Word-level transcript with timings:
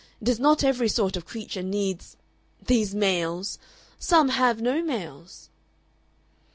It 0.19 0.27
is 0.27 0.39
not 0.39 0.63
every 0.63 0.89
sort 0.89 1.15
of 1.15 1.27
creature 1.27 1.61
needs 1.61 2.17
these 2.65 2.95
males. 2.95 3.59
Some 3.99 4.29
have 4.29 4.59
no 4.59 4.81
males." 4.83 5.49